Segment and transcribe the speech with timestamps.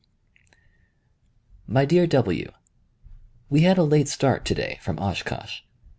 [1.67, 2.51] My dear W:
[3.51, 5.61] We had a late start to day from Oshkosh.